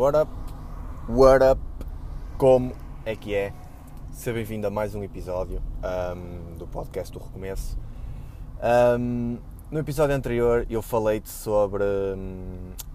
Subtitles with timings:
[0.00, 0.30] What up?
[1.10, 1.60] What up?
[2.38, 2.72] Como
[3.04, 3.52] é que é?
[4.10, 7.76] Seja bem-vindo a mais um episódio um, do podcast do Recomeço.
[8.98, 9.36] Um,
[9.70, 11.84] no episódio anterior eu falei-te sobre,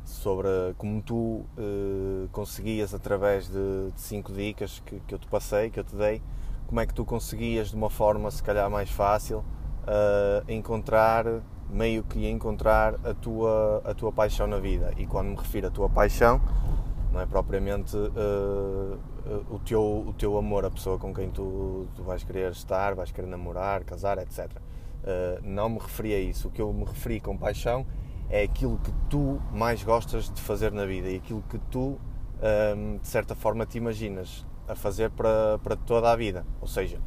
[0.03, 0.47] sobre
[0.79, 5.83] como tu uh, conseguias, através de 5 dicas que, que eu te passei, que eu
[5.83, 6.23] te dei,
[6.65, 9.45] como é que tu conseguias de uma forma se calhar mais fácil
[9.83, 11.23] uh, encontrar
[11.69, 14.91] meio que encontrar a tua, a tua paixão na vida.
[14.97, 16.41] E quando me refiro à tua paixão,
[17.15, 18.99] não é propriamente uh,
[19.49, 23.09] o, teu, o teu amor, a pessoa com quem tu, tu vais querer estar, vais
[23.09, 24.51] querer namorar, casar, etc.
[24.51, 26.49] Uh, não me referi a isso.
[26.49, 27.85] O que eu me referi com paixão
[28.29, 31.97] é aquilo que tu mais gostas de fazer na vida e aquilo que tu,
[32.75, 36.45] um, de certa forma, te imaginas a fazer para, para toda a vida.
[36.59, 36.99] Ou seja,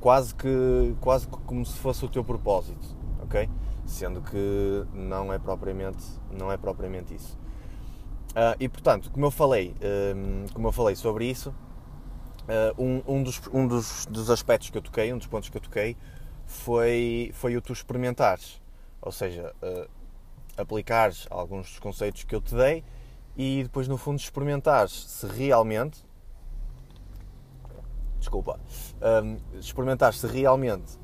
[0.00, 3.48] quase que, quase como se fosse o teu propósito, ok?
[3.84, 6.04] Sendo que não é propriamente,
[6.36, 7.45] não é propriamente isso.
[8.36, 9.74] Uh, e portanto, como eu falei,
[10.14, 11.54] um, como eu falei sobre isso,
[12.42, 15.56] uh, um, um, dos, um dos, dos, aspectos que eu toquei, um dos pontos que
[15.56, 15.96] eu toquei,
[16.44, 18.60] foi, foi o tu experimentares.
[19.00, 19.88] Ou seja, uh,
[20.54, 22.84] aplicares alguns dos conceitos que eu te dei
[23.38, 26.04] e depois, no fundo, experimentares se realmente.
[28.18, 28.60] Desculpa.
[29.00, 30.98] Um, experimentares se realmente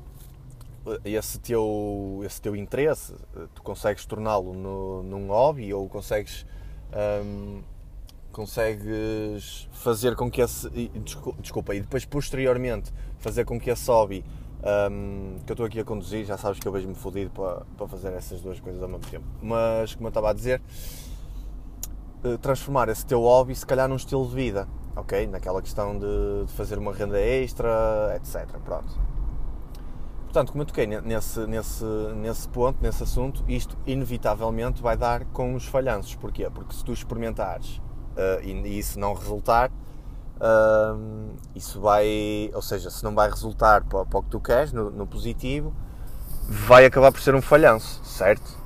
[1.03, 3.15] esse teu, esse teu interesse,
[3.55, 6.45] tu consegues torná-lo num hobby ou consegues
[7.23, 7.61] um,
[8.31, 10.69] consegues fazer com que esse.
[11.39, 14.23] Desculpa, e depois posteriormente fazer com que esse hobby
[14.63, 17.87] um, que eu estou aqui a conduzir, já sabes que eu vejo-me fodido para, para
[17.87, 19.25] fazer essas duas coisas ao mesmo tempo.
[19.41, 20.61] Mas, como eu estava a dizer,
[22.23, 25.27] eh, transformar esse teu hobby se calhar num estilo de vida, ok?
[25.27, 28.47] Naquela questão de, de fazer uma renda extra, etc.
[28.63, 29.12] Pronto.
[30.33, 35.53] Portanto, como eu toquei nesse, nesse, nesse ponto, nesse assunto, isto inevitavelmente vai dar com
[35.53, 36.15] os falhanços.
[36.15, 36.49] Porquê?
[36.49, 37.77] Porque se tu experimentares
[38.17, 43.83] uh, e, e, isso não resultar, uh, isso vai, ou seja, se não vai resultar
[43.83, 45.71] para, para o que tu queres, no, no, positivo,
[46.49, 48.57] vai acabar por ser um falhanço, certo?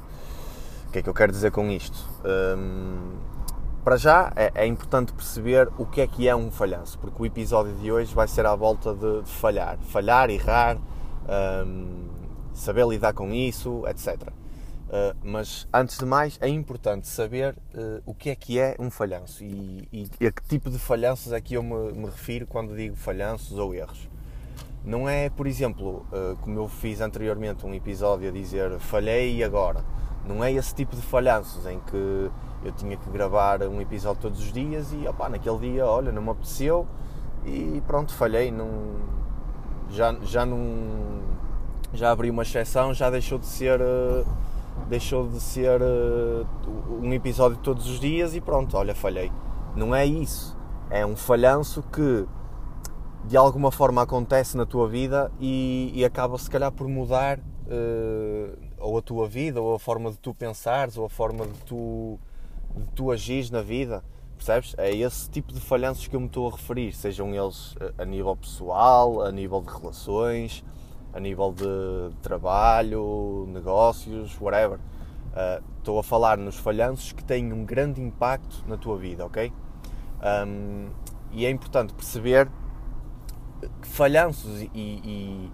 [0.87, 1.97] O que é que eu quero dizer com isto?
[2.57, 3.17] Um,
[3.83, 7.25] para já é, é, importante perceber o que é que é um falhanço, porque o
[7.25, 10.77] episódio de hoje vai ser à volta de, de falhar, falhar, errar
[11.27, 12.07] um,
[12.53, 14.29] saber lidar com isso, etc.
[14.87, 18.89] Uh, mas antes de mais é importante saber uh, o que é que é um
[18.89, 22.47] falhanço e, e, e, a que tipo de falhanços é que eu me, me, refiro
[22.47, 24.09] quando digo falhanços ou erros.
[24.85, 29.43] Não é, por exemplo, uh, como eu fiz anteriormente um episódio a dizer falhei e
[29.43, 29.83] agora.
[30.25, 32.31] Não é esse tipo de falhanços em que
[32.63, 36.21] eu tinha que gravar um episódio todos os dias e opá, naquele dia, olha, não
[36.21, 36.87] me apeteceu
[37.45, 38.67] e pronto, falhei, não,
[39.89, 41.21] já, já não
[41.93, 44.25] já abriu uma exceção, já deixou de ser uh,
[44.87, 46.47] deixou de ser uh,
[47.01, 49.31] um episódio todos os dias e pronto, olha, falhei.
[49.75, 50.57] Não é isso.
[50.89, 52.25] É um falhanço que
[53.25, 58.57] de alguma forma acontece na tua vida e, e acaba se calhar por mudar uh,
[58.79, 62.19] ou a tua vida, ou a forma de tu pensares, ou a forma de tu,
[62.75, 64.03] de tu agires na vida.
[64.37, 64.75] Percebes?
[64.77, 68.35] É esse tipo de falhanços que eu me estou a referir, sejam eles a nível
[68.35, 70.63] pessoal, a nível de relações,
[71.13, 74.77] a nível de trabalho, negócios, whatever.
[74.77, 79.51] Uh, estou a falar nos falhanços que têm um grande impacto na tua vida, ok?
[80.45, 80.89] Um,
[81.31, 82.49] e é importante perceber
[83.81, 85.51] que falhanços e, e,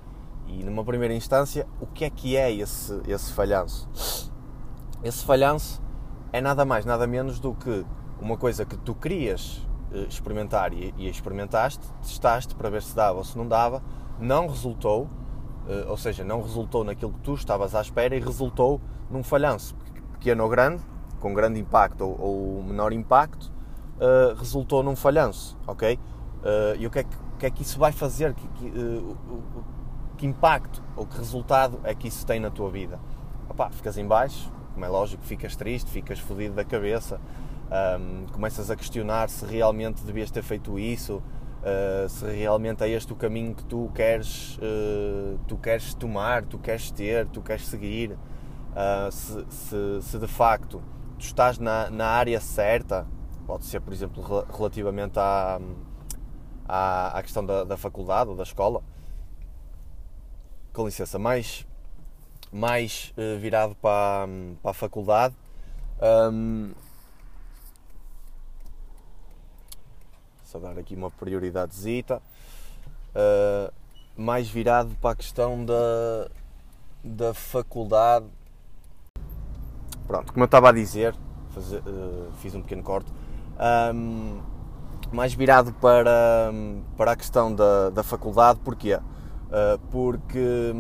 [0.48, 4.32] e, numa primeira instância, o que é que é esse, esse falhanço?
[5.04, 5.82] Esse falhanço
[6.32, 7.86] é nada mais, nada menos do que
[8.20, 9.62] uma coisa que tu querias
[9.94, 13.84] eh, experimentar e, e experimentaste, testaste para ver se dava ou se não dava,
[14.20, 15.08] não resultou,
[15.68, 19.76] eh, ou seja, não resultou naquilo que tu estavas à espera e resultou num falhanço
[20.14, 20.82] pequeno ou grande,
[21.20, 23.52] com grande impacto ou, ou menor impacto,
[23.98, 25.98] uh, resultou num falhanço, ok?
[26.78, 28.34] E o que, é que, que, é que, isso vai fazer?
[28.34, 28.72] Que, que,
[30.18, 33.00] que, impacto ou que resultado é que isso tem na tua vida?
[33.50, 37.22] Opa, ficas em baixo, como é lógico, ficas triste, ficas fodido da cabeça,
[37.74, 43.12] um, começas a questionar se realmente devias ter feito isso, uh, se realmente é este
[43.12, 48.12] o caminho que tu queres, uh, tu queres tomar, tu queres ter, tu queres seguir,
[48.12, 50.84] uh, se, se, se, de facto
[51.18, 53.08] tu estás na, na área certa,
[53.48, 55.60] pode ser, por exemplo, relativamente à,
[56.68, 58.84] à, à questão da, da faculdade ou da escola,
[60.72, 61.68] com licença, mais,
[62.52, 64.28] mais virado para,
[64.62, 65.36] para a faculdade.
[66.02, 66.72] Um,
[70.58, 72.22] a dar aqui uma prioridadezita,
[73.16, 73.74] uh,
[74.16, 76.30] mais virado para a questão da,
[77.04, 78.26] da faculdade.
[80.08, 83.12] Pronto, como eu estava a dizer, uh, fiz um pequeno corte,
[83.94, 84.42] um,
[85.12, 86.52] mais virado para,
[86.98, 88.96] para a questão da, da faculdade, porquê?
[88.96, 90.74] Uh, porque,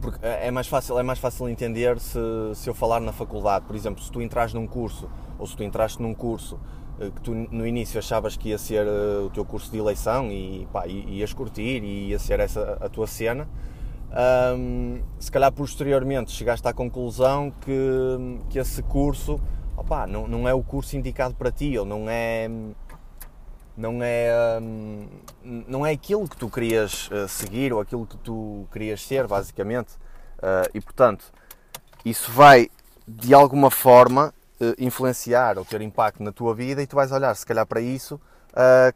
[0.00, 2.18] porque é mais fácil, é mais fácil entender se,
[2.54, 5.08] se eu falar na faculdade, por exemplo, se tu entras num curso
[5.38, 6.58] ou se tu entraste num curso
[7.08, 10.68] que tu no início achavas que ia ser uh, o teu curso de eleição e
[10.72, 13.48] pá, ias curtir e ia ser essa a tua cena,
[14.56, 17.72] um, se calhar posteriormente chegaste à conclusão que,
[18.50, 19.40] que esse curso
[19.76, 22.50] opá, não, não é o curso indicado para ti, ou não é
[23.76, 24.60] não é
[25.42, 29.94] não é aquilo que tu querias uh, seguir ou aquilo que tu querias ser basicamente.
[30.38, 31.32] Uh, e portanto
[32.04, 32.70] isso vai
[33.06, 34.32] de alguma forma
[34.78, 38.20] influenciar ou ter impacto na tua vida e tu vais olhar se calhar para isso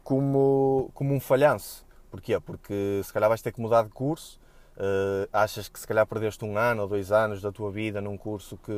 [0.03, 4.39] como como um falhanço porquê porque se calhar vais ter que mudar de curso
[5.33, 8.57] achas que se calhar perdeste um ano ou dois anos da tua vida num curso
[8.57, 8.71] que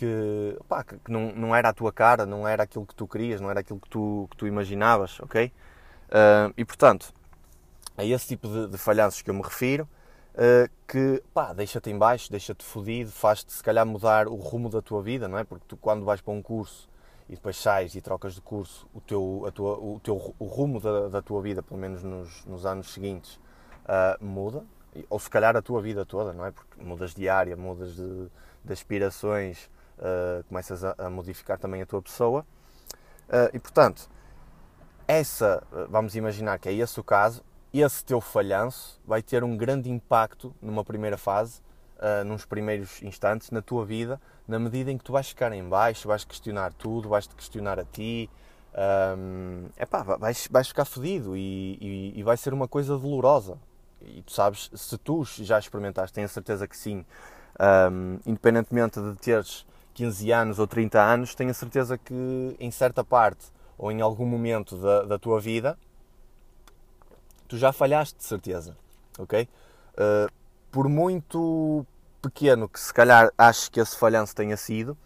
[0.00, 0.56] que,
[1.04, 3.60] que não, não era a tua cara, não era aquilo que tu querias, não era
[3.60, 5.52] aquilo que tu, que tu imaginavas, ok?
[6.56, 7.12] E portanto,
[7.98, 9.86] é esse tipo de, de falhanços que eu me refiro,
[10.86, 15.02] que pá, deixa-te em baixo, deixa-te fodido, faz-te se calhar mudar o rumo da tua
[15.02, 15.44] vida, não é?
[15.44, 16.88] Porque tu quando vais para um curso
[17.30, 20.80] e depois sais e trocas de curso, o teu, a tua, o, teu, o rumo
[20.80, 23.36] da, da tua vida, pelo menos nos, nos anos seguintes,
[23.84, 24.64] uh, muda,
[25.08, 26.50] ou se calhar a tua vida toda, não é?
[26.50, 28.28] Porque mudas de área, mudas de,
[28.64, 32.44] de aspirações, uh, começas a, a, modificar também a tua pessoa.
[33.28, 34.10] Uh, e portanto,
[35.06, 37.44] essa, vamos imaginar que é esse o caso,
[37.78, 41.60] esse teu falhanço vai ter um grande impacto numa primeira fase,
[41.98, 45.62] uh, nos primeiros instantes, na tua vida, na medida em que tu vais ficar em
[45.68, 48.28] baixo, vais questionar tudo, vais-te questionar a ti,
[49.16, 53.58] um, epá, vais, vais ficar fedido e, e, e, vai ser uma coisa dolorosa.
[54.00, 57.04] E tu sabes, se tu já experimentaste, tenho a certeza que sim,
[57.90, 63.04] um, independentemente de teres 15 anos ou 30 anos, tenho a certeza que em certa
[63.04, 63.46] parte
[63.76, 65.78] ou em algum momento da, da tua vida
[67.50, 68.76] tu já falhaste de certeza,
[69.18, 69.48] ok?
[69.94, 70.32] Uh,
[70.70, 71.84] por muito
[72.22, 74.96] pequeno que se calhar aches que esse falhanço tenha sido,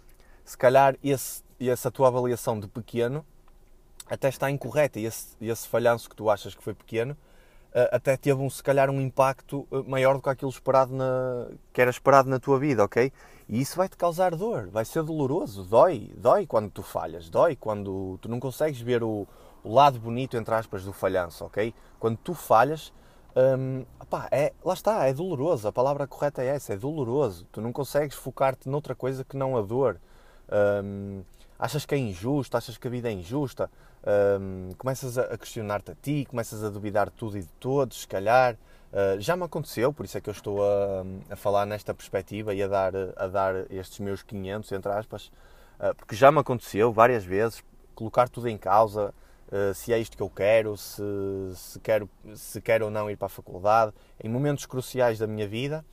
[0.45, 3.25] se calhar esse, essa tua avaliação de pequeno
[4.11, 8.15] até está incorreta e esse, esse falhanço que tu achas que foi pequeno uh, até
[8.15, 11.91] teve um, se calhar um impacto ah, maior do que aquilo esperado na, que era
[11.91, 13.11] esperado na tua vida, ok?
[13.49, 17.57] E isso vai te causar dor, vai ser doloroso, dói, dói quando tu falhas, dói
[17.57, 19.27] quando tu não consegues ver o,
[19.65, 21.75] o lado bonito, entre aspas, do falhanço, ok?
[21.99, 22.93] Quando tu falhas,
[23.35, 27.47] hum, opá, é, lá está, é doloroso, a palavra correta é essa, é doloroso.
[27.51, 29.99] Tu não consegues focar-te noutra coisa que não a dor.
[30.85, 31.23] Hum,
[31.59, 33.71] achas que é injusto, achas que a vida é injusta,
[34.39, 38.07] hum, começas a questionar-te a ti, começas a duvidar de tudo e de todos, se
[38.07, 38.57] calhar.
[38.93, 42.55] Uh, já me aconteceu, por isso é que eu estou a, a, falar nesta perspectiva
[42.55, 45.33] e a dar, a dar estes meus 500, entre aspas,
[45.81, 47.61] uh, porque já me aconteceu várias vezes
[47.93, 49.13] colocar tudo em causa,
[49.75, 51.03] se é isto que eu quero, se,
[51.55, 53.93] se, quero, se quero ou não ir para a faculdade.
[54.23, 55.85] Em momentos cruciais da minha vida,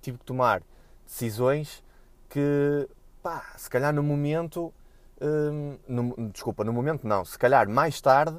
[0.00, 0.62] tive que tomar
[1.06, 1.82] decisões
[2.28, 2.88] que,
[3.22, 4.72] pá, se calhar no momento,
[5.88, 8.38] no, desculpa, no momento não, se calhar mais tarde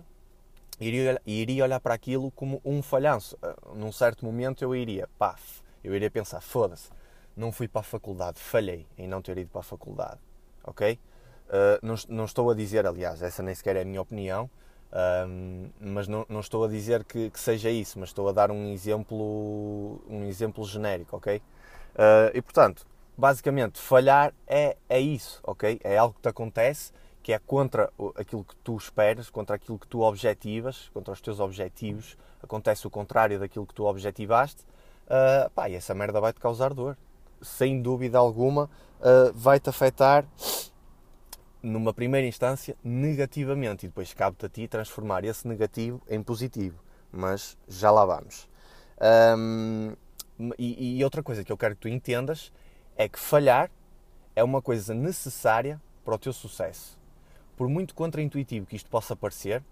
[0.80, 3.38] iria, iria olhar para aquilo como um falhanço.
[3.42, 6.90] Ah, num certo momento eu iria, paf, eu iria pensar, foda-se,
[7.36, 10.20] não fui para a faculdade, falhei em não ter ido para a faculdade,
[10.64, 11.00] ok?
[11.48, 14.50] Uh, não, não, estou a dizer, aliás, essa nem sequer é a minha opinião,
[15.28, 18.50] um, mas não, não, estou a dizer que, que, seja isso, mas estou a dar
[18.52, 21.38] um exemplo, um exemplo genérico, ok?
[21.38, 22.86] Uh, e portanto,
[23.18, 25.80] basicamente, falhar é, é isso, ok?
[25.84, 26.92] É algo que te acontece
[27.24, 31.40] que é contra aquilo que tu esperas, contra aquilo que tu objetivas, contra os teus
[31.40, 34.64] objetivos, acontece o contrário daquilo que tu objetivaste,
[35.08, 36.98] uh, pá, e essa merda vai-te causar dor.
[37.42, 38.66] Sem dúvida alguma,
[39.00, 40.26] uh, vai-te afetar
[41.64, 46.84] numa primeira instância negativamente e depois cabe-te a ti transformar esse negativo em positivo.
[47.12, 48.48] Mas já lá vamos.
[50.60, 52.52] E, e outra coisa que eu quero que tu entendas
[52.96, 53.72] é que falhar
[54.36, 57.02] é uma coisa necessária para o teu sucesso
[57.56, 59.64] por muito contraintuitivo que isto possa parecer,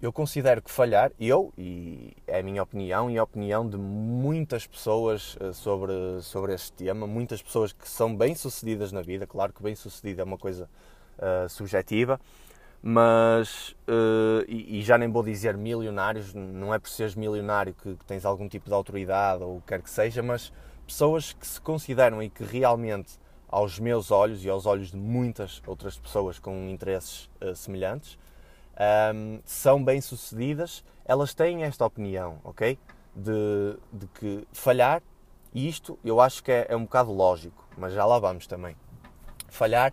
[0.00, 4.66] eu considero que falhar, eu, e é a minha opinião e a opinião de muitas
[4.66, 9.62] pessoas eh, sobre, sobre este tema, muitas pessoas que são bem-sucedidas na vida, claro que
[9.62, 10.68] bem-sucedida é uma coisa
[11.18, 12.20] uh, subjetiva,
[12.82, 17.94] mas, uh, e, e, já nem vou dizer milionários, não é por seres milionário que,
[17.94, 20.52] que tens algum tipo de autoridade ou o que quer que seja, mas
[20.86, 25.62] pessoas que se consideram e que realmente aos meus olhos e aos olhos de muitas
[25.66, 28.18] outras pessoas com interesses uh, semelhantes,
[29.14, 32.78] um, são bem-sucedidas, elas têm esta opinião, ok?
[33.14, 35.02] De, de, que falhar,
[35.52, 38.74] e isto eu acho que é, é um bocado lógico, mas já lá vamos também.
[39.48, 39.92] Falhar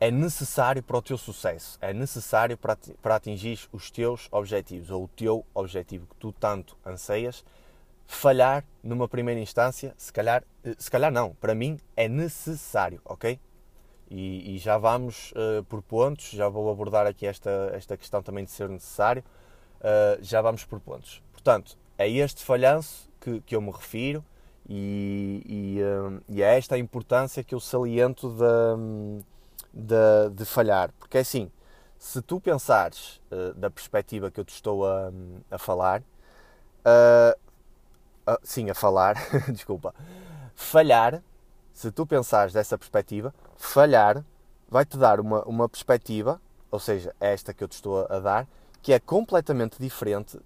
[0.00, 2.76] é necessário para o teu sucesso, é necessário para,
[3.14, 7.44] atingir os teus objetivos ou o teu objetivo que tu tanto anseias.
[8.06, 13.40] Falhar numa primeira instância, se calhar, eh, se calhar não, para mim é necessário, ok?
[14.10, 18.44] E, e já vamos uh, por pontos, já vou abordar aqui esta, esta questão também
[18.44, 19.24] de ser necessário,
[19.80, 21.22] uh, já vamos por pontos.
[21.32, 24.22] Portanto, é este falhanço que, que eu me refiro
[24.68, 25.78] e,
[26.28, 29.24] e, e é esta a importância que eu saliento de,
[29.74, 30.92] de, de falhar.
[30.98, 31.50] Porque é assim,
[31.98, 33.20] se tu pensares
[33.56, 35.10] da perspectiva que eu te estou a,
[35.50, 36.02] a falar,
[38.42, 39.16] sim, a falar,
[39.50, 39.94] desculpa,
[40.54, 41.22] falhar
[41.74, 44.24] se tu pensares dessa perspectiva, falhar
[44.68, 46.40] vai-te dar uma, uma perspectiva,
[46.70, 48.48] ou seja, esta que eu te estou a, dar,
[48.80, 50.38] que é completamente diferente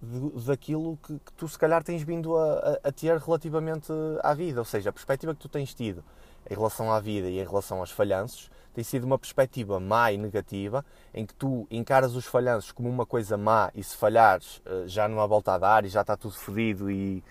[0.47, 3.93] daquilo que, que, tu se calhar tens vindo a, a, a, ter relativamente
[4.23, 4.61] à vida.
[4.61, 6.03] Ou seja, a perspectiva que tu tens tido
[6.49, 10.17] em relação à vida e em relação aos falhanços tem sido uma perspectiva má e
[10.17, 14.85] negativa, em que tu encaras os falhanços como uma coisa má e se falhares eh,
[14.87, 17.23] já não há volta a dar e já está tudo fodido e,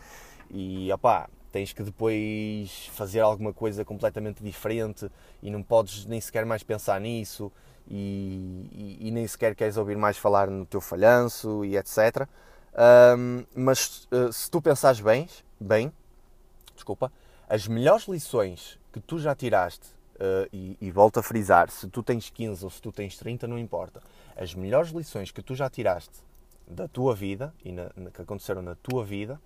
[0.50, 5.10] e opá, tens que depois fazer alguma coisa completamente diferente
[5.42, 7.52] e não podes nem sequer mais pensar nisso
[7.90, 12.28] e, e, e nem sequer queres ouvir mais falar no teu falhanço e etc.
[13.18, 15.28] Um, mas uh, se tu pensares bem,
[15.60, 15.92] bem,
[16.76, 17.12] desculpa,
[17.50, 22.04] as melhores lições que tu já tiraste, uh, e, e volto a frisar, se tu
[22.04, 24.02] tens 15 ou se tu tens 30, não importa,
[24.36, 26.26] as melhores lições que tu já tiraste
[26.68, 29.40] da tua vida e na, na, que aconteceram na tua vida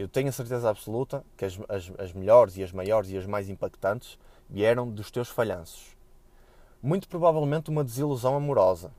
[0.00, 3.26] eu tenho a certeza absoluta que as, as, as, melhores e as maiores e as
[3.26, 5.96] mais impactantes vieram dos teus falhanços.
[6.82, 8.90] Muito provavelmente uma desilusão amorosa.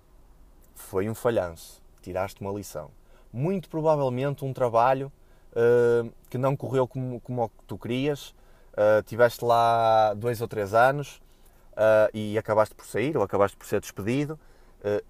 [0.76, 1.82] Foi um falhanço.
[2.02, 2.92] Tiraste uma lição.
[3.34, 5.12] Muito provavelmente um trabalho
[5.54, 8.36] uh, que não correu como, como tu querias.
[8.74, 11.22] Uh, tiveste lá dois ou três anos
[11.74, 14.40] uh, e acabaste por sair ou acabaste por ser despedido.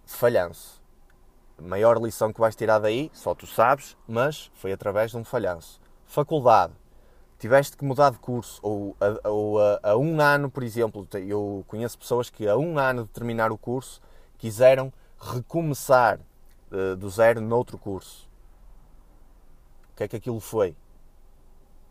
[0.06, 0.82] falhanço
[1.62, 5.80] maior lição que vais tirar daí, só tu sabes, mas foi através de um falhanço.
[6.06, 6.74] Faculdade.
[7.38, 11.64] Tiveste que mudar de curso, ou, a, ou a, a, um ano, por exemplo, eu
[11.68, 14.02] conheço pessoas que a um ano de terminar o curso
[14.38, 16.20] quiseram recomeçar
[16.72, 18.30] uh, do zero noutro curso.
[19.92, 20.76] O que é que aquilo foi?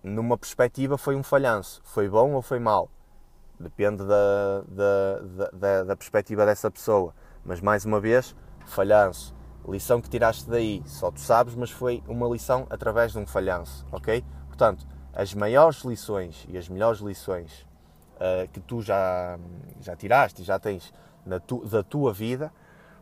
[0.03, 1.81] Numa perspectiva foi um falhanço.
[1.85, 2.91] Foi bom ou foi mau?
[3.59, 7.15] Depende da, da, da, da perspectiva dessa pessoa.
[7.45, 8.35] Mas mais uma vez,
[8.67, 9.35] falhanço
[9.69, 13.87] lição que tiraste daí, só tu sabes, mas foi uma lição através de um falhanço,
[13.93, 14.25] ok?
[14.47, 17.67] Portanto, as maiores lições e as melhores lições
[18.17, 19.39] uh, que tu já,
[19.81, 20.93] já tiraste e já tens
[21.47, 22.53] tu, da tua vida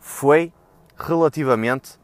[0.00, 0.52] foi
[0.96, 1.98] relativamente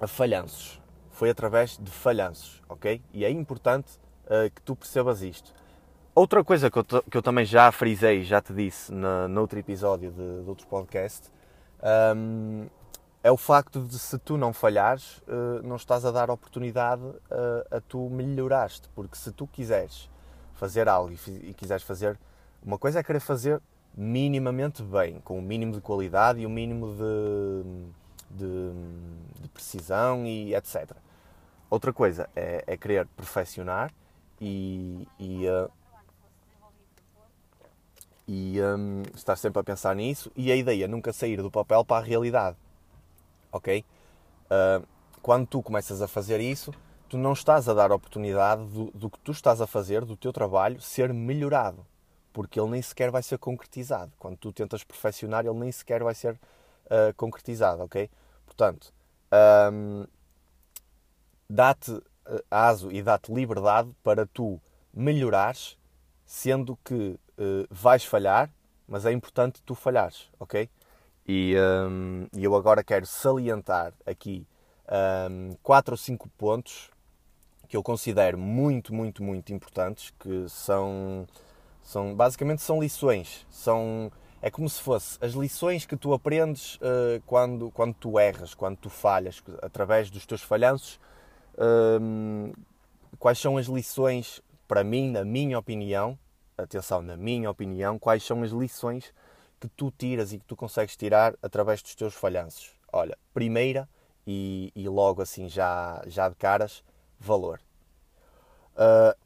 [0.00, 0.81] a falhanços.
[1.22, 3.00] Foi através de falhanços, ok?
[3.12, 3.92] E é importante
[4.24, 5.54] uh, que tu percebas isto.
[6.16, 10.10] Outra coisa que eu, que eu também já frisei, já te disse no, noutro episódio
[10.10, 11.30] de, de outro podcast,
[12.16, 12.66] um,
[13.22, 17.76] é o facto de se tu não falhares, eh, não estás a dar oportunidade a,
[17.76, 20.10] a tu melhoraste, porque se tu quiseres
[20.54, 22.18] fazer algo e quiseres fazer
[22.60, 23.62] uma coisa é querer fazer
[23.96, 30.52] minimamente bem, com o mínimo de qualidade e o mínimo de, de, de precisão e
[30.52, 30.90] etc.
[31.72, 33.90] Outra coisa é, é querer perfeccionar
[34.38, 35.70] e, e, uh,
[38.28, 42.02] e um, estar sempre a pensar nisso e a ideia nunca sair do papel para
[42.02, 42.56] a realidade
[43.52, 43.84] ok?
[44.46, 44.86] Uh,
[45.20, 46.72] quando tu começas a fazer isso,
[47.08, 50.32] tu não estás a dar oportunidade do, do, que tu estás a fazer, do teu
[50.32, 51.86] trabalho, ser melhorado,
[52.32, 54.10] porque ele nem sequer vai ser concretizado.
[54.18, 58.10] Quando tu tentas perfeccionar, ele nem sequer vai ser uh, concretizado, ok?
[58.46, 58.92] Portanto,
[59.72, 60.06] um,
[61.52, 64.60] dá-te ah, aso e dá-te liberdade para tu
[64.92, 65.76] melhorares,
[66.24, 68.50] sendo que uh, vais falhar,
[68.88, 70.68] mas é importante tu falhares, ok?
[71.26, 71.54] E
[71.90, 74.46] um, eu agora quero salientar aqui
[75.30, 76.90] um, quatro ou cinco pontos
[77.68, 81.26] que eu considero muito, muito, muito importantes, que são,
[81.82, 84.10] são basicamente são lições, são
[84.42, 88.76] é como se fosse as lições que tu aprendes uh, quando, quando tu erras, quando
[88.76, 90.98] tu falhas, através dos teus falhanços.
[91.58, 92.52] Um,
[93.18, 96.18] quais são as lições, para mim, na minha opinião,
[96.56, 99.12] atenção, na minha opinião, quais são as lições
[99.60, 102.70] que tu tiras e que tu consegues tirar através dos teus falhanços?
[102.92, 103.88] Olha, primeira
[104.26, 106.82] e, e logo assim já, já de caras,
[107.18, 107.60] valor.
[108.74, 109.16] Uh,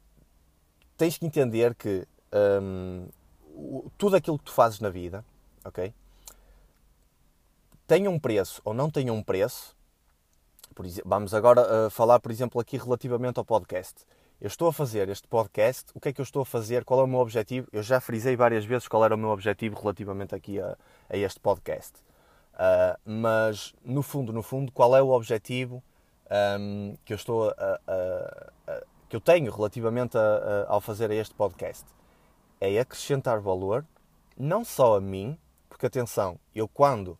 [0.97, 2.07] tens que entender que
[2.61, 3.07] um,
[3.97, 5.23] tudo aquilo que tu fazes na vida,
[5.63, 5.93] ok?
[7.85, 9.76] Tenha um preço ou não tenha um preço.
[11.03, 14.05] Vamos agora uh, falar, por exemplo, aqui relativamente ao podcast.
[14.39, 16.99] eu estou a fazer este podcast, o que é que eu estou a fazer, qual
[16.99, 17.67] é o meu objetivo?
[17.73, 20.77] Eu já frisei várias vezes qual era o meu objetivo relativamente aqui a,
[21.09, 21.93] a este podcast.
[22.53, 25.83] Uh, mas, no fundo, no fundo, qual é o objetivo
[26.59, 30.15] um, que eu estou a, a, que eu tenho relativamente
[30.67, 31.85] ao fazer este podcast?
[32.61, 33.83] É acrescentar valor,
[34.37, 37.17] não só a mim, porque atenção, eu quando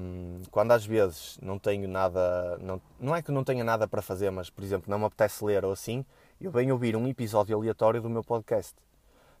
[0.00, 4.00] um, quando às vezes não tenho nada, não, não é que não tenha nada para
[4.00, 6.04] fazer, mas por exemplo não me apetece ler ou assim,
[6.40, 8.74] eu venho ouvir um episódio aleatório do meu podcast.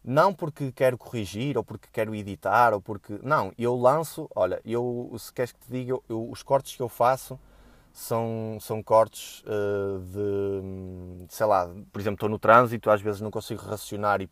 [0.04, 3.18] Não porque quero corrigir ou porque quero editar ou porque.
[3.22, 4.30] Não, eu lanço.
[4.34, 7.38] Olha, eu, se queres que te diga, eu, eu, os cortes que eu faço
[7.92, 11.26] são, são cortes uh, de.
[11.28, 14.30] sei lá, por exemplo, estou no trânsito, às vezes não consigo racionar e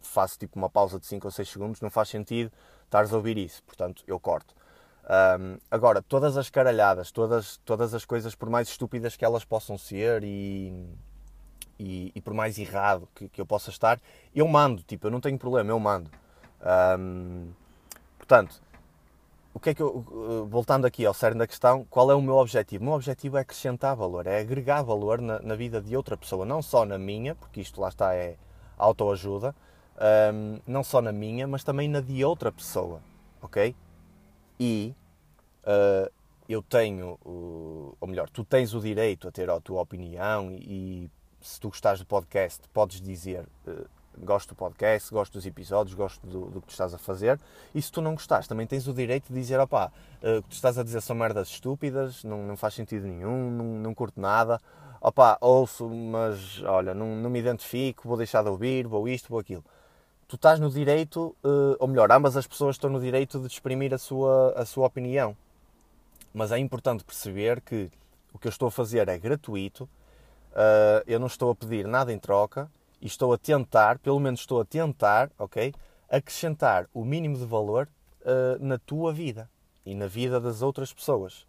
[0.00, 2.50] faço tipo uma pausa de 5 ou 6 segundos, não faz sentido
[2.84, 4.54] estares a ouvir isso, portanto eu corto.
[5.08, 9.78] Um, agora, todas as caralhadas, todas, todas as coisas, por mais estúpidas que elas possam
[9.78, 10.86] ser e,
[11.78, 13.98] e, e por mais errado que, que, eu possa estar,
[14.34, 16.10] eu mando, tipo, eu não tenho problema, eu mando.
[16.98, 17.48] Um,
[18.18, 18.60] portanto,
[19.54, 22.36] o que é que eu, voltando aqui ao cerne da questão, qual é o meu
[22.36, 22.82] objetivo?
[22.82, 26.44] O meu objetivo é acrescentar valor, é agregar valor na, na vida de outra pessoa,
[26.44, 28.36] não só na minha, porque isto lá está é
[28.76, 29.54] autoajuda,
[30.34, 33.00] um, não só na minha, mas também na de outra pessoa,
[33.40, 33.74] ok?
[34.58, 34.94] E
[35.64, 36.10] uh,
[36.48, 41.10] eu tenho, uh, ou melhor, tu tens o direito a ter a tua opinião e,
[41.40, 43.86] se tu gostares do podcast, podes dizer uh,
[44.18, 47.38] gosto do podcast, gosto dos episódios, gosto do, do, que tu estás a fazer.
[47.74, 50.48] E se tu não gostares, também tens o direito de dizer, opá, uh, o que
[50.48, 54.20] tu estás a dizer são merdas estúpidas, não, não faz sentido nenhum, não, não curto
[54.20, 54.60] nada.
[55.00, 59.38] Opá, ouço, mas olha, não, não me identifico, vou deixar de ouvir, vou isto, vou
[59.38, 59.64] aquilo
[60.28, 63.94] tu estás no direito, eh, ou melhor, ambas as pessoas estão no direito de exprimir
[63.94, 65.34] a sua, a sua opinião.
[66.34, 67.90] Mas é importante perceber que
[68.32, 69.88] o que eu estou a fazer é gratuito,
[70.54, 72.70] eh, eu não estou a pedir nada em troca
[73.00, 75.74] e estou a tentar, pelo menos estou a tentar, ok?
[76.10, 77.88] Acrescentar o mínimo de valor
[78.24, 79.48] eh, na tua vida
[79.86, 81.46] e na vida das outras pessoas.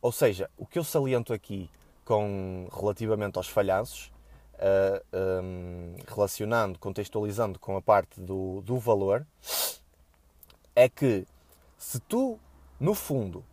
[0.00, 1.68] Ou seja, o que eu saliento aqui
[2.06, 4.10] com relativamente aos falhanços
[4.58, 9.26] uh, um, relacionando, contextualizando com a parte do, do valor,
[10.74, 11.26] é que
[11.76, 12.38] se tu,
[12.78, 13.44] no fundo,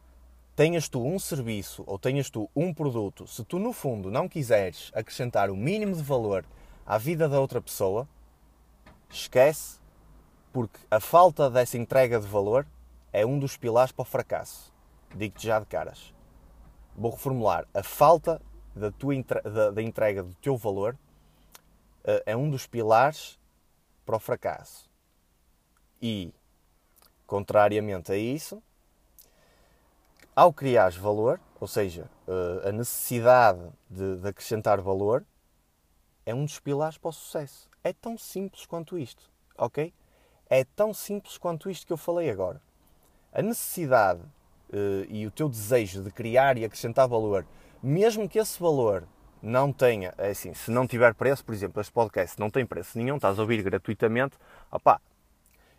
[0.55, 4.91] tenhas tu um serviço ou tenhas tu um produto, se tu, no fundo, não quiseres
[4.93, 6.45] acrescentar o mínimo de valor
[6.85, 8.07] à vida da outra pessoa,
[9.09, 9.79] esquece,
[10.53, 12.65] porque a falta dessa entrega de valor
[13.11, 14.73] é um dos pilares para o fracasso.
[15.15, 16.13] Digo-te já de caras.
[16.95, 17.67] Vou reformular.
[17.73, 18.41] A falta
[18.75, 20.97] da, tua, da, da entrega do teu valor
[22.03, 23.39] uh, é um dos pilares
[24.05, 24.89] para o fracasso.
[26.01, 26.33] E,
[27.25, 28.61] contrariamente a isso,
[30.35, 35.25] ao criares valor, ou seja, uh, a necessidade de, de acrescentar valor,
[36.25, 37.69] é um dos pilares para o sucesso.
[37.83, 39.93] É tão simples quanto isto, ok?
[40.49, 42.61] É tão simples quanto isto que eu falei agora.
[43.31, 47.45] A necessidade uh, e o teu desejo de criar e acrescentar valor
[47.85, 49.07] mesmo que esse valor
[49.43, 52.97] não tenha, é assim, se não tiver preço, por exemplo, este podcast não tem preço
[52.97, 54.37] nenhum, estás a ouvir gratuitamente,
[54.71, 54.99] opá,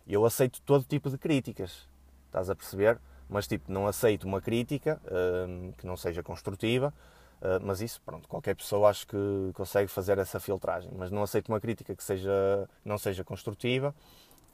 [0.07, 1.85] eu aceito todo tipo de críticas,
[2.27, 2.97] estás a perceber?
[3.29, 5.01] Mas tipo, não aceito uma crítica
[5.49, 6.93] hum, que não seja construtiva,
[7.41, 11.49] uh, mas isso, pronto, qualquer pessoa acho que consegue fazer essa filtragem, mas não aceito
[11.49, 13.93] uma crítica que seja, não seja construtiva,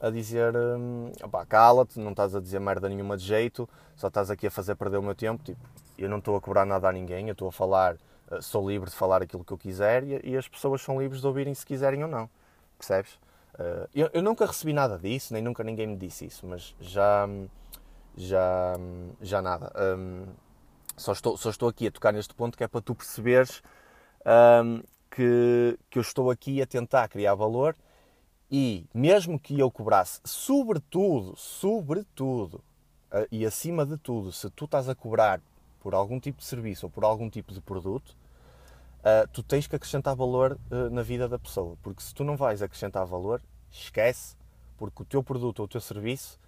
[0.04, 4.30] a dizer hum, opá, cala-te, não estás a dizer merda nenhuma de jeito, só estás
[4.30, 5.62] aqui a fazer perder o meu tempo, tipo,
[5.98, 7.96] eu não estou a cobrar nada a ninguém, eu estou a falar,
[8.30, 11.22] eh, sou livre de falar aquilo que eu quiser e, e as pessoas são livres
[11.22, 12.30] de ouvirem se quiserem ou não,
[12.78, 13.14] percebes?
[13.54, 17.30] Uh, eu, eu, nunca recebi nada disso, nem nunca ninguém me disse isso, mas já,
[18.18, 18.74] já,
[19.22, 19.72] já nada.
[19.96, 20.26] Um,
[20.98, 23.62] só, estou, só estou aqui a tocar neste ponto que é para tu perceberes
[24.26, 27.76] um, que, que eu estou aqui a tentar criar valor
[28.56, 32.64] e mesmo que eu cobrasse, sobretudo, sobretudo,
[33.12, 35.42] uh, e acima de tudo, se tu estás a cobrar
[35.80, 38.16] por algum tipo de serviço ou por algum tipo de produto,
[39.00, 41.76] uh, tu tens que acrescentar valor uh, na vida da pessoa.
[41.82, 44.36] Porque se tu não vais acrescentar valor, esquece,
[44.78, 46.40] porque o teu produto ou o teu serviço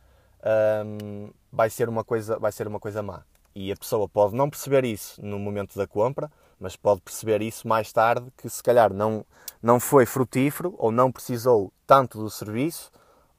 [0.86, 3.24] um, vai, ser uma coisa, vai ser uma coisa má.
[3.56, 7.68] E a pessoa pode não perceber isso no momento da compra, mas pode perceber isso
[7.68, 9.26] mais tarde, que se calhar não,
[9.62, 12.92] não foi frutífero ou não precisou tanto do serviço,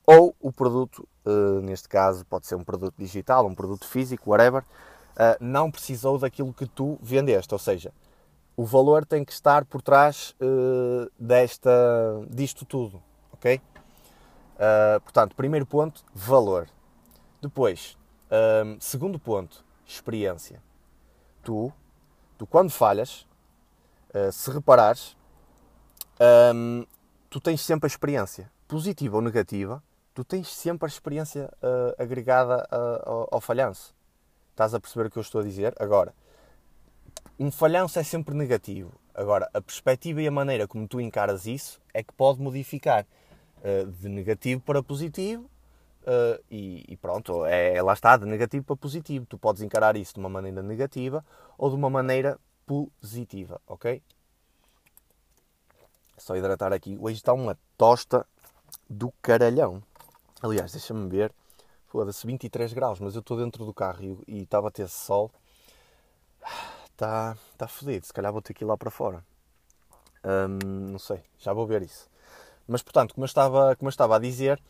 [0.07, 4.63] ou o produto, uh, neste caso pode ser um produto digital, um produto físico, whatever,
[4.63, 7.53] uh, não precisou daquilo que tu vendeste.
[7.53, 7.93] Ou seja,
[8.57, 11.71] o valor tem que estar por trás uh, desta,
[12.31, 13.03] disto tudo.
[13.33, 13.61] Ok?
[15.03, 16.67] Portanto, primeiro ponto, valor.
[17.43, 17.99] Depois,
[18.81, 20.63] segundo ponto, experiência.
[21.43, 21.71] Tu,
[22.39, 23.27] tu quando falhas,
[24.33, 25.17] se reparares,
[26.55, 26.87] um,
[27.29, 29.83] tu tens sempre a experiência, positiva ou negativa,
[30.15, 33.95] tu tens sempre a experiência uh, agregada uh, ao, ao falhanço.
[34.51, 35.75] Estás a perceber o que eu estou a dizer?
[35.79, 36.15] Agora,
[37.39, 38.93] um falhanço é sempre negativo.
[39.15, 43.07] Agora, a perspectiva e a maneira como tu encaras isso é que pode modificar
[43.59, 45.51] uh, de negativo para positivo
[46.07, 49.27] uh, e, e, pronto, é, lá está, de negativo para positivo.
[49.27, 51.25] Tu podes encarar isso de uma maneira negativa
[51.59, 54.03] ou de uma maneira positiva, ok?
[56.17, 56.97] Só hidratar aqui.
[57.01, 58.27] Hoje está uma tosta
[58.89, 59.83] do caralhão.
[60.43, 61.33] Aliás, deixa-me ver.
[61.87, 65.31] Foda-se, 23 graus, mas eu estou dentro do carro e estava a ter sol.
[66.93, 69.25] Está tá fodido, se calhar vou ter que ir lá para fora.
[70.25, 72.09] Hum, não sei, já vou ver isso.
[72.67, 74.61] Mas portanto, como eu estava, como eu estava a dizer,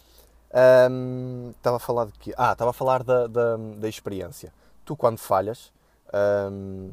[0.91, 2.35] hum, estava a falar de?
[2.37, 4.53] Ah, estava a falar da, da, da experiência.
[4.85, 5.73] Tu quando falhas,
[6.51, 6.93] hum,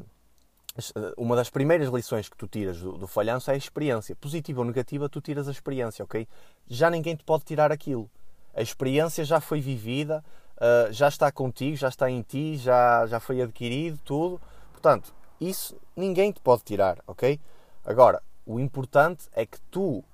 [1.16, 4.16] uma das primeiras lições que tu tiras do, do, falhanço é a experiência.
[4.16, 6.26] Positiva ou negativa, tu tiras a experiência, ok?
[6.68, 8.10] Já ninguém te pode tirar aquilo.
[8.54, 10.24] A experiência já foi vivida,
[10.56, 14.40] uh, já está contigo, já está em ti, já, já foi adquirido, tudo.
[14.72, 17.38] Portanto, isso ninguém te pode tirar, ok?
[17.84, 20.04] Agora, o importante é que tu,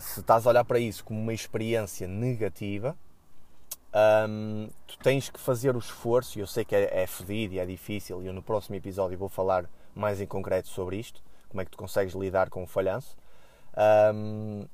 [0.00, 2.96] se estás a olhar para isso como uma experiência negativa,
[4.28, 7.58] um, tu tens que fazer o esforço, e eu sei que é, é fedido e
[7.58, 11.62] é difícil, e eu no próximo episódio vou falar mais em concreto sobre isto, como
[11.62, 13.16] é que tu consegues lidar com o falhanço.
[14.14, 14.66] Um,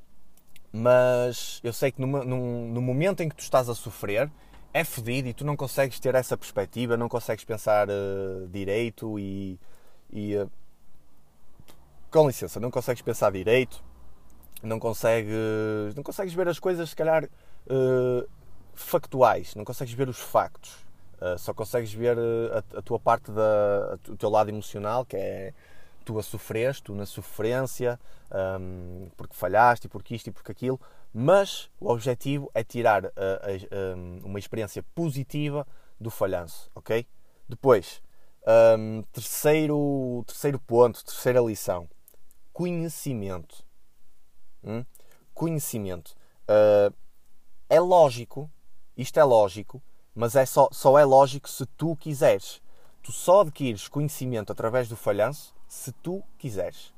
[0.72, 4.30] mas eu sei que no, no, no, momento em que tu estás a sofrer,
[4.72, 9.58] é fedido e tu não consegues ter essa perspectiva, não consegues pensar uh, direito e.
[10.10, 10.50] e uh,
[12.10, 13.82] com licença, não consegues pensar direito,
[14.62, 18.29] não consegues, não consegues ver as coisas, se calhar, uh,
[18.75, 20.77] factuais, não consegues ver os factos.
[21.38, 25.53] só consegues ver a, a tua parte, da, o teu lado emocional, que é
[26.03, 27.98] tu a sofreste, tu na sofrência,
[28.61, 30.81] um, porque falhaste, e porque isto e porque aquilo,
[31.12, 35.66] mas o objetivo é tirar uh, uh, uma experiência positiva
[36.01, 37.07] do falhanço, ok?
[37.48, 38.03] Depois,
[38.79, 41.88] um, terceiro, terceiro ponto, terceira lição,
[42.53, 43.64] conhecimento.
[44.64, 44.85] Hum?
[45.35, 46.14] Conhecimento.
[46.48, 46.94] Uh,
[47.68, 48.51] é lógico,
[48.96, 49.83] isto é lógico,
[50.14, 52.61] mas é só, só é lógico se tu quiseres.
[53.03, 56.92] Tu só adquires conhecimento através do falhanço se tu quiseres.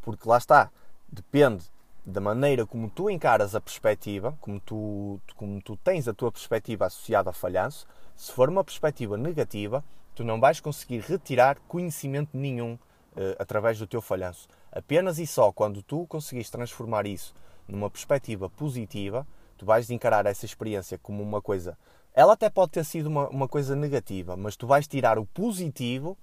[0.00, 0.70] Porque lá está,
[1.08, 1.64] depende
[2.04, 6.86] da maneira como tu encaras a perspectiva, como tu, como tu tens a tua perspectiva
[6.86, 7.86] associada ao falhanço.
[8.16, 13.86] Se for uma perspectiva negativa, tu não vais conseguir retirar conhecimento nenhum uh, através do
[13.86, 14.48] teu falhanço.
[14.72, 17.34] Apenas e só quando tu conseguires transformar isso
[17.66, 21.76] numa perspectiva positiva, tu vais encarar essa experiência como uma coisa.
[22.12, 26.16] Ela até pode ter sido uma, uma coisa negativa, mas tu vais tirar o positivo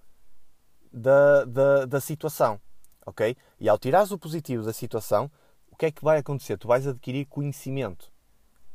[0.92, 2.60] da, da, da situação,
[3.06, 3.36] ok?
[3.60, 5.32] E ao tirares o positivo da situação,
[5.72, 6.58] o que é que vai acontecer?
[6.58, 8.12] Tu vais adquirir conhecimento.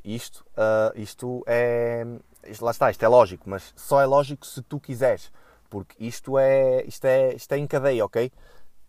[0.04, 2.04] Isto, uh, isto é.
[2.46, 5.30] Isto, lá está, isto é lógico, mas só é lógico se tu quiseres,
[5.70, 8.32] porque isto é, isto é, isto é em cadeia, ok?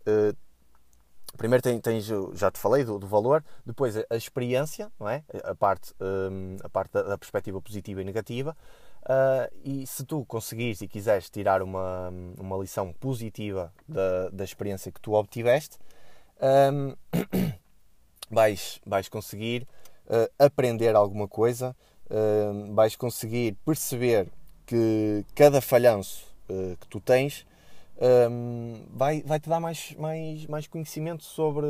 [0.06, 0.36] Uh,
[1.36, 5.24] primeiro tens, já te falei do, do, valor, depois a, experiência, não é?
[5.44, 8.56] A parte, um, a parte da, da, perspectiva positiva e negativa,
[9.04, 14.90] Uh, e se tu conseguires e quiseres tirar uma, uma lição positiva da, da experiência
[14.90, 15.78] que tu obtiveste,
[16.72, 16.96] um,
[18.30, 19.68] vais, vais conseguir
[20.06, 24.26] uh, aprender alguma coisa, uh, vais conseguir perceber
[24.64, 26.32] que cada falhanço
[26.80, 27.46] que tu tens
[28.00, 31.66] um, vai, vai te dar mais, mais, mais conhecimento sobre,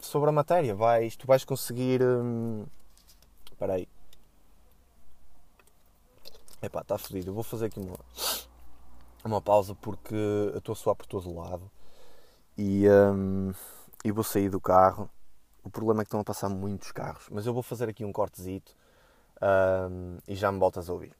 [0.00, 0.74] sobre a matéria.
[0.74, 2.02] Vais, tu vais conseguir.
[2.02, 2.66] Um,
[3.50, 3.88] espera aí
[6.62, 7.30] Epá, está fodido.
[7.30, 7.96] Eu vou fazer aqui uma,
[9.24, 11.68] uma pausa porque eu estou a suar por todo lado
[12.56, 12.84] e,
[14.04, 15.10] e vou sair do carro.
[15.64, 18.12] O problema é que estão a passar muitos carros, mas eu vou fazer aqui um
[18.12, 18.76] cortezito
[20.28, 21.12] e já me voltas a ouvir.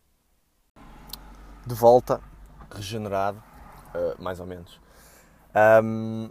[1.67, 2.21] De volta,
[2.71, 3.43] regenerado,
[3.95, 4.81] uh, mais ou menos.
[5.85, 6.31] Um,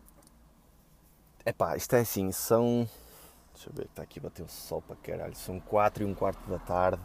[1.45, 2.87] epá, isto é assim, são.
[3.53, 5.35] Deixa eu ver, está aqui bater o sol para caralho.
[5.35, 7.01] São 4 e um quarto da tarde.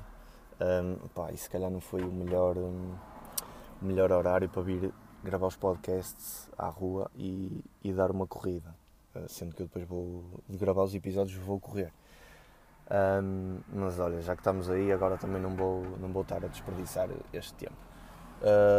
[0.60, 2.94] Um, pá, e se calhar não foi o melhor, um,
[3.82, 4.92] melhor horário para vir
[5.22, 8.74] gravar os podcasts à rua e, e dar uma corrida.
[9.14, 11.92] Uh, sendo que eu depois vou de gravar os episódios vou correr.
[12.88, 16.48] Um, mas olha, já que estamos aí, agora também não vou, não vou estar a
[16.48, 17.76] desperdiçar este tempo.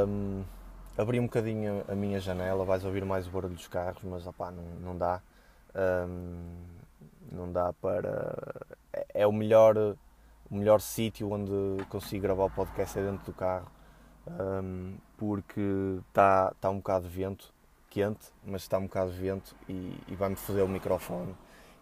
[0.07, 0.43] Um,
[0.97, 4.51] abri um bocadinho a minha janela, vais ouvir mais o barulho dos carros, mas opá,
[4.51, 5.21] não, não dá.
[5.75, 6.77] Um,
[7.31, 8.65] não dá para.
[8.91, 9.95] É, é o melhor
[10.49, 13.69] o melhor sítio onde consigo gravar o podcast é dentro do carro,
[14.63, 17.53] um, porque está tá um bocado de vento,
[17.89, 21.35] quente, mas está um bocado de vento e, e vai-me foder o microfone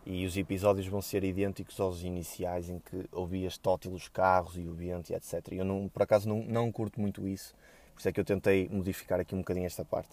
[0.05, 4.73] e os episódios vão ser idênticos aos iniciais em que ouvias tótilos carros e o
[4.73, 5.47] vento e etc.
[5.51, 7.55] Eu não, por acaso não, não curto muito isso,
[7.95, 10.09] por isso é que eu tentei modificar aqui um bocadinho esta parte.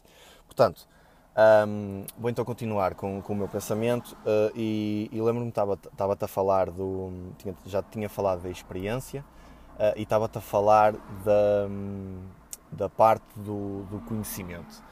[0.46, 0.86] Portanto,
[1.66, 6.24] um, vou então continuar com, com o meu pensamento uh, e, e lembro-me que estava-te
[6.24, 7.32] a falar do.
[7.38, 9.24] Tinha, já tinha falado da experiência
[9.74, 11.68] uh, e estava-te a falar da,
[12.70, 14.82] da parte do, do conhecimento.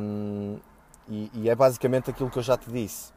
[0.00, 0.58] Um,
[1.08, 3.12] e, e, é basicamente aquilo que eu já te disse.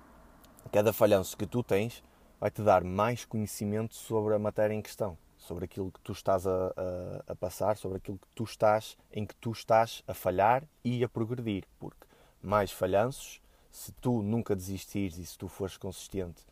[0.71, 2.03] Cada falhanço que tu tens
[2.39, 6.67] vai-te dar mais conhecimento sobre a matéria em questão, sobre aquilo que tu estás a,
[6.67, 11.03] a, a, passar, sobre aquilo que tu estás, em que tu estás a falhar e
[11.03, 11.65] a progredir.
[11.79, 12.05] Porque
[12.41, 16.45] mais falhanços, se tu nunca desistires e se tu fores consistente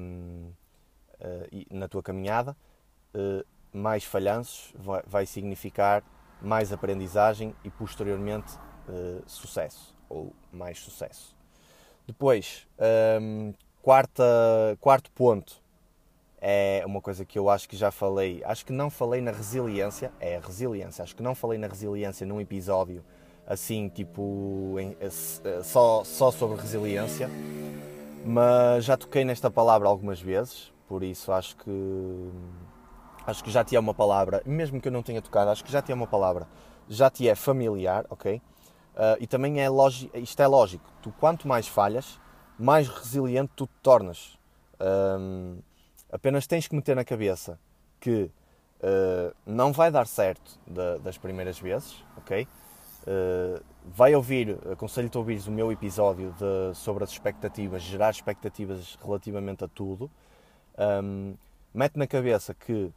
[0.00, 0.50] um,
[1.20, 2.56] uh, na tua caminhada,
[3.14, 6.02] uh, mais falhanços vai, vai significar
[6.40, 8.54] mais aprendizagem e posteriormente
[8.88, 11.36] uh, sucesso ou mais sucesso.
[12.06, 12.66] Depois,
[13.20, 13.52] um,
[13.82, 14.24] quarta,
[14.80, 15.65] quarto ponto
[16.40, 18.42] é uma coisa que eu acho que já falei.
[18.44, 20.12] Acho que não falei na resiliência.
[20.20, 21.02] É a resiliência.
[21.02, 23.04] Acho que não falei na resiliência num episódio
[23.46, 24.96] assim, tipo, em,
[25.62, 27.30] só, só sobre resiliência.
[28.24, 32.30] Mas já toquei nesta palavra algumas vezes, por isso acho que
[33.24, 35.70] acho que já te é uma palavra, mesmo que eu não tenha tocado, acho que
[35.70, 36.48] já te é uma palavra,
[36.88, 38.36] já te é familiar, ok?
[38.36, 38.40] Uh,
[39.20, 42.20] e também é lógico, isto é lógico, tu quanto mais falhas,
[42.58, 44.36] mais resiliente tu te tornas.
[44.80, 45.58] Um,
[46.10, 47.58] apenas tens que meter na cabeça
[48.00, 48.30] que
[48.80, 52.46] uh, não vai dar certo de, das primeiras vezes, ok?
[53.02, 58.98] Uh, vai ouvir, aconselho-te a ouvir o meu episódio de, sobre as expectativas, gerar expectativas
[59.02, 60.10] relativamente a tudo.
[60.78, 61.34] Um,
[61.72, 62.90] mete na cabeça que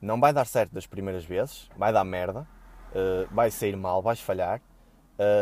[0.00, 2.46] não vai dar certo das primeiras vezes, vai dar merda,
[2.92, 4.60] uh, vai sair mal, vais falhar.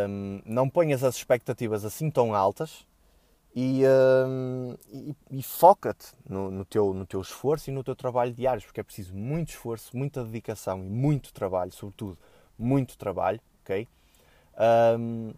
[0.09, 2.87] Um, não ponhas as expectativas assim tão altas
[3.59, 8.35] e, um, e, e foca-te no, no, teu, no teu esforço e no teu trabalho
[8.35, 12.19] diário, porque é preciso muito esforço, muita dedicação e muito trabalho, sobretudo
[12.59, 13.89] muito trabalho, ok?
[14.99, 15.35] Um, uh,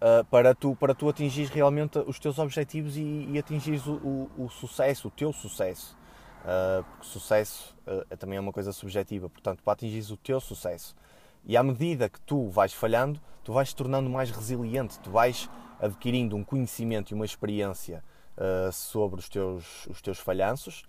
[0.00, 3.38] ah, para, tu, para tu atingir realmente os teus objetivos e, e
[3.86, 5.96] o, o, o, sucesso, o teu sucesso.
[6.40, 10.40] Uh, porque sucesso uh, é também é uma coisa subjetiva, portanto, para atingir o teu
[10.40, 10.96] sucesso.
[11.44, 15.48] E à medida que tu vais falhando, tu vais te tornando mais resiliente, tu vais
[15.80, 18.04] adquirindo um conhecimento e uma experiência
[18.36, 20.84] uh, sobre os teus, os teus falhanços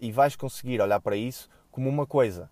[0.00, 2.50] e vais conseguir olhar para isso como uma coisa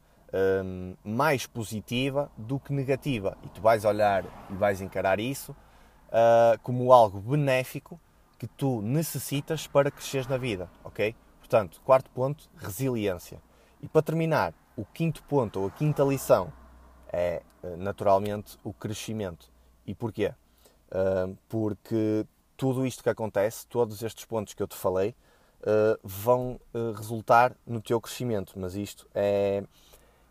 [1.02, 3.37] mais positiva do que negativa.
[3.42, 5.52] E tu vais olhar e vais encarar isso
[6.62, 8.00] como algo benéfico
[8.38, 11.12] que tu necessitas para crescer na vida, ok?
[11.40, 13.42] Portanto, quarto ponto, resiliência.
[13.83, 16.52] E para terminar, o quinto ponto, ou a quinta lição,
[17.12, 17.42] é
[17.76, 19.50] naturalmente o crescimento.
[19.85, 20.33] E porquê?
[21.48, 25.14] Porque tudo isto que acontece, todos estes pontos que eu te falei,
[25.61, 28.55] uh, vão uh, resultar no teu crescimento.
[28.57, 29.62] Mas isto é,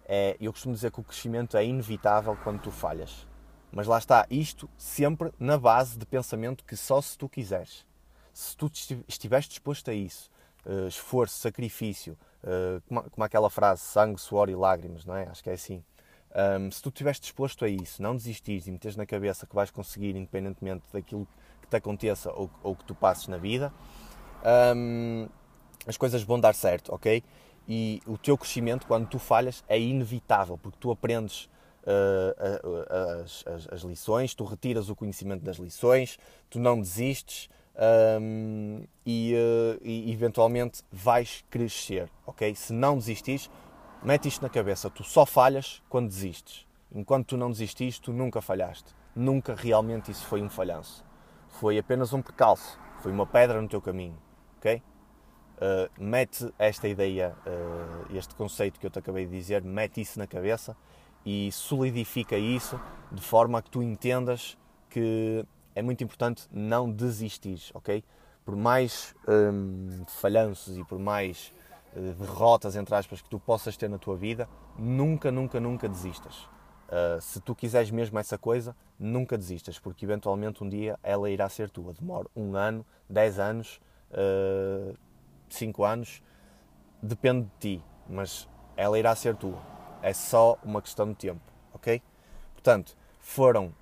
[0.06, 0.38] é.
[0.40, 3.26] Eu costumo dizer que o crescimento é inevitável quando tu falhas.
[3.72, 7.86] Mas lá está, isto sempre na base de pensamento que só se tu quiseres.
[8.34, 8.72] Se tu
[9.08, 10.30] estiveres disposto a isso,
[10.66, 12.18] uh, esforço, sacrifício,
[12.88, 15.28] como, aquela frase, sangue, suor e lágrimas, não é?
[15.28, 15.84] Acho que é assim.
[16.36, 19.72] Um, se tu estiveres disposto a isso, não desistires e meteres na cabeça que vais
[19.72, 21.28] conseguir, independentemente daquilo
[21.62, 23.74] que te aconteça ou, ou que tu passes na vida,
[24.76, 25.28] um,
[25.86, 27.24] as coisas vão dar certo, ok?
[27.68, 31.50] E o teu crescimento, quando tu falhas, é inevitável, porque tu aprendes
[31.84, 36.18] uh, as, as, as, lições, tu retiras o conhecimento das lições,
[36.50, 37.50] tu não desistes,
[38.22, 42.54] um, e, uh, e, eventualmente vais crescer, ok?
[42.56, 43.50] Se não desistis,
[44.04, 46.66] mete isto na cabeça, tu só falhas quando desistes.
[46.94, 48.96] Enquanto tu não desistis, tu nunca falhaste.
[49.16, 51.04] Nunca realmente isso foi um falhanço.
[51.48, 54.18] Foi apenas um percalço, foi uma pedra no teu caminho,
[54.58, 54.82] ok?
[55.58, 60.20] Uh, mete esta ideia, uh, este conceito que eu te acabei de dizer, mete isso
[60.20, 60.78] na cabeça
[61.26, 62.80] e solidifica isso
[63.12, 64.58] de forma a que tu entendas
[64.90, 65.44] que
[65.76, 68.04] é muito importante não desistir, ok?
[68.46, 71.54] Por mais hum, falhanços e por mais
[71.96, 74.48] derrotas, entre aspas, que tu possas ter na tua vida,
[74.78, 76.48] nunca, nunca, nunca desistas.
[76.88, 81.50] Uh, se tu quiseres mesmo essa coisa, nunca desistas, porque eventualmente um dia ela irá
[81.50, 81.94] ser tua.
[81.94, 84.96] Demora um ano, dez anos, uh,
[85.50, 86.22] cinco anos,
[87.02, 88.48] depende de ti, mas
[88.78, 89.60] ela irá ser tua.
[90.02, 91.42] É só uma questão de tempo,
[91.74, 92.02] ok?
[92.54, 93.74] Portanto, foram,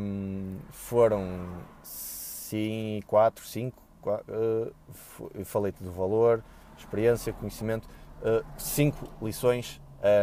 [0.00, 1.48] um, foram
[1.82, 6.44] cinco, quatro, cinco, quatro, uh, falei-te do valor,
[6.82, 7.88] experiência, conhecimento,
[8.20, 9.80] uh, cinco lições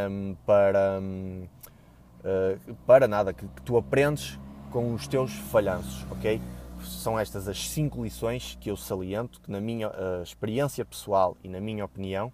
[0.09, 4.39] um, para, uh, para nada, que, tu aprendes
[4.71, 6.41] com os teus falhanços, ok?
[6.81, 11.49] são estas as cinco lições que eu saliento, que na minha uh, experiência pessoal e
[11.49, 12.31] na minha opinião,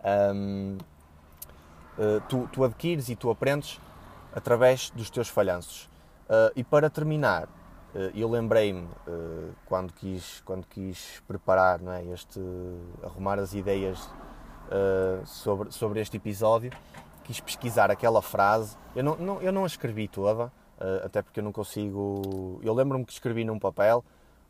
[0.00, 0.78] uh,
[2.28, 3.80] tu, tu, adquires e tu aprendes
[4.34, 5.88] através dos teus falhanços.
[6.54, 7.48] E para terminar,
[8.14, 8.88] eu lembrei-me
[9.66, 12.40] quando, quis, quando quis preparar não é, este,
[13.02, 14.08] arrumar as ideias
[15.24, 16.70] sobre, sobre este episódio,
[17.24, 18.76] quis pesquisar aquela frase.
[18.94, 20.52] Eu não, não, eu não a escrevi toda,
[21.04, 22.60] até porque eu não consigo.
[22.62, 24.04] Eu lembro-me que escrevi num papel,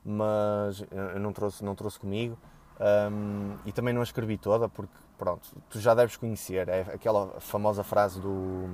[0.04, 2.38] mas eu não trouxe, não trouxe comigo.
[2.80, 7.40] Um, e também não a escrevi toda, porque pronto, tu já deves conhecer, é aquela
[7.40, 8.68] famosa frase do,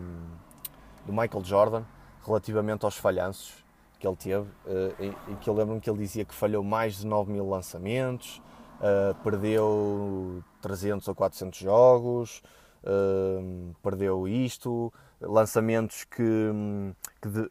[1.06, 1.84] do Michael Jordan
[2.22, 3.63] relativamente aos falhanços
[4.04, 4.46] que ele teve,
[5.00, 8.42] em, em, que eu lembro-me que ele dizia que falhou mais de 9 mil lançamentos,
[8.80, 12.42] uh, perdeu 300 ou 400 jogos,
[12.82, 16.22] uh, perdeu isto, lançamentos que,
[17.22, 17.50] que, de,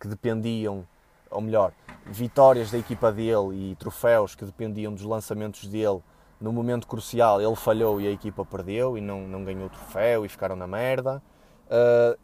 [0.00, 0.84] que, dependiam,
[1.30, 1.72] ou melhor,
[2.06, 6.00] vitórias da equipa dele e troféus que dependiam dos lançamentos dele.
[6.40, 10.24] No momento crucial ele falhou e a equipa perdeu e não, não ganhou o troféu
[10.24, 11.22] e ficaram na merda.
[11.66, 12.18] Uh,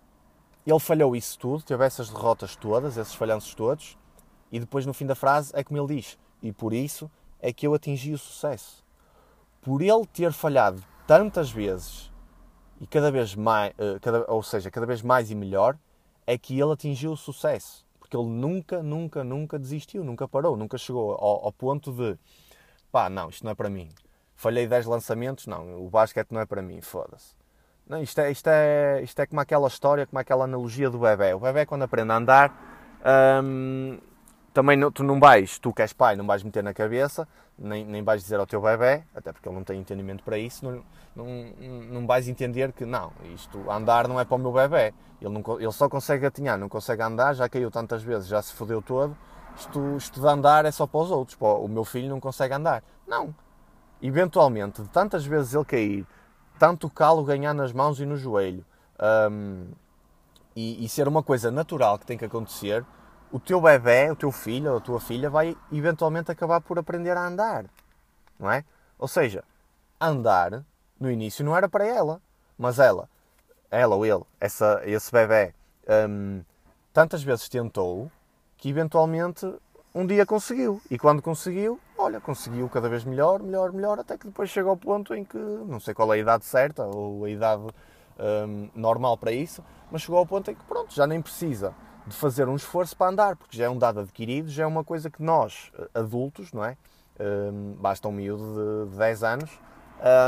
[0.66, 3.98] ele falhou isso tudo, teve essas derrotas todas, esses falhanços todos,
[4.50, 7.66] e depois no fim da frase é como ele diz: E por isso é que
[7.66, 8.85] eu atingi o sucesso.
[9.61, 12.11] Por ele ter falhado tantas vezes
[12.81, 15.77] e cada vez mais, uh, cada, ou seja, cada vez mais e melhor,
[16.27, 17.85] é que ele atingiu o sucesso.
[17.98, 22.18] Porque ele nunca, nunca, nunca desistiu, nunca parou, nunca chegou ao, ao ponto de
[22.90, 23.88] pá, não, isto não é para mim.
[24.35, 27.35] Falhei 10 lançamentos, não, o basquete não é para mim, foda-se.
[27.87, 31.35] Não, isto, é, isto, é, isto é como aquela história, como aquela analogia do bebê.
[31.35, 32.51] O bebê, quando aprende a andar,
[33.42, 33.99] hum,
[34.55, 37.85] também não, tu não vais, tu que és pai, não vais meter na cabeça, nem,
[37.85, 40.83] nem vais dizer ao teu bebê, até porque ele não tem entendimento para isso, não,
[41.14, 41.27] não,
[41.92, 44.94] não vais entender que não, isto andar não é para o meu bebê.
[45.20, 48.53] Ele, não, ele só consegue gatinhar, não consegue andar, já caiu tantas vezes, já se
[48.55, 49.16] fodeu todo.
[49.57, 52.55] Isto, isto de andar é só para os outros, para o meu filho não consegue
[52.55, 52.83] andar.
[53.07, 53.35] Não.
[54.03, 56.07] Eventualmente, de tantas vezes ele cair,
[56.58, 58.64] tanto calo ganhar nas mãos e no joelho,
[59.30, 59.68] um,
[60.54, 62.84] e, e ser uma coisa natural que tem que acontecer,
[63.32, 67.16] o teu bebê, o teu filho ou a tua filha vai eventualmente acabar por aprender
[67.16, 67.66] a andar,
[68.38, 68.64] não é?
[68.98, 69.42] Ou seja,
[70.00, 70.64] andar
[70.98, 72.22] no início não era para ela,
[72.56, 73.08] mas ela,
[73.70, 75.52] ela ou ele, essa, esse bebê,
[76.08, 76.42] hum,
[76.92, 78.10] tantas vezes tentou
[78.56, 79.52] que eventualmente
[79.94, 80.83] um dia conseguiu.
[80.90, 84.76] E quando conseguiu, olha, conseguiu cada vez melhor, melhor, melhor, até que depois chega ao
[84.76, 87.62] ponto em que, não sei qual é a idade certa ou a idade
[88.18, 91.74] hum, normal para isso, mas chegou ao ponto em que, pronto, já nem precisa
[92.07, 94.85] de fazer um esforço para andar, porque já é um dado adquirido, já é uma
[94.85, 96.76] coisa que nós, eh, adultos, não é?
[97.18, 99.50] Um, basta um miúdo de 10 anos,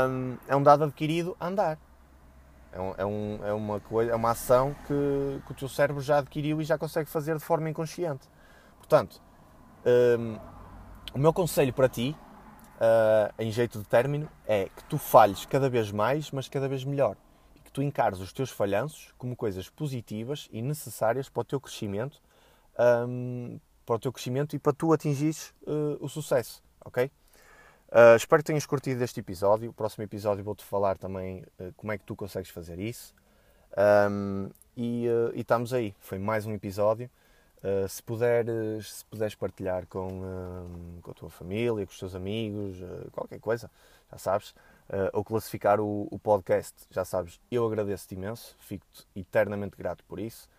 [0.09, 1.77] um, é um dado adquirido andar.
[2.71, 6.19] É, é, um, é, uma coisa, é uma ação que, que, o teu cérebro já
[6.19, 8.27] adquiriu e já consegue fazer de forma inconsciente.
[8.77, 9.21] Portanto,
[11.13, 12.15] o meu conselho para ti,
[12.75, 16.83] uh, em jeito de término, é que tu falhes cada vez mais, mas cada vez
[16.83, 17.15] melhor
[17.77, 22.19] tu encares os teus falhanços como coisas positivas e necessárias para o teu crescimento,
[23.07, 27.05] um, para o teu crescimento e para tu atingires uh, o sucesso, ok?
[27.89, 29.69] Uh, espero que tenhas curtido este episódio.
[29.69, 33.13] O próximo episódio vou-te falar também uh, como é que tu consegues fazer isso.
[34.09, 35.93] Um, e, e, estamos aí.
[35.99, 37.07] Foi mais um episódio.
[37.87, 40.21] Se, puderes, se puderes partilhar com,
[41.01, 42.77] com a tua família, com os teus amigos,
[43.11, 43.69] qualquer coisa,
[44.11, 44.51] já sabes,
[44.89, 50.19] uh, ou classificar o, o, podcast, já sabes, eu agradeço-te imenso, fico-te eternamente grato por
[50.19, 50.49] isso.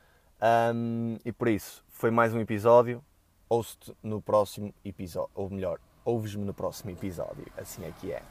[0.74, 3.02] Um, e por isso, foi mais um episódio.
[3.48, 8.22] Ouço-te no próximo episódio, ou melhor, ouves-me no próximo episódio, assim é que é.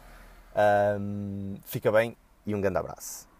[0.99, 3.36] Um, fica bem e um grande abraço.